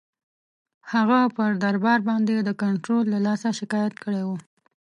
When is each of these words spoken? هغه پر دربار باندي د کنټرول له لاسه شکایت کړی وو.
هغه 0.93 1.19
پر 1.35 1.51
دربار 1.63 1.99
باندي 2.07 2.37
د 2.43 2.49
کنټرول 2.61 3.03
له 3.13 3.19
لاسه 3.27 3.49
شکایت 3.59 3.93
کړی 4.03 4.23
وو. 4.27 4.37